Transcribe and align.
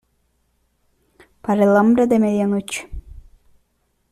para 1.43 1.63
el 1.63 1.77
hambre 1.77 2.07
de 2.07 2.17
medianoche. 2.17 2.89